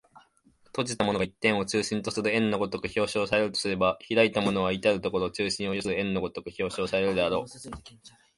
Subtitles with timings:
[0.69, 7.45] 閉じたものが一点を中心とする円の如く表象されるとすれば、開いたものは到る処中心を有する円の如く表象されるであろう。